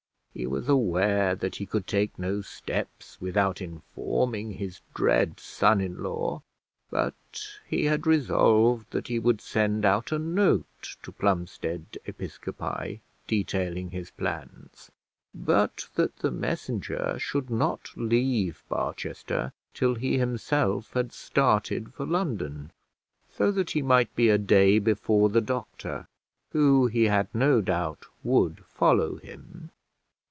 [0.33, 6.01] He was aware that he could take no steps without informing his dread son in
[6.01, 6.41] law,
[6.89, 13.89] but he had resolved that he would send out a note to Plumstead Episcopi detailing
[13.91, 14.89] his plans,
[15.35, 22.71] but that the messenger should not leave Barchester till he himself had started for London;
[23.29, 26.07] so that he might be a day before the doctor,
[26.53, 29.71] who, he had no doubt, would follow him.